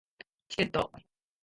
[0.49, 0.91] チケット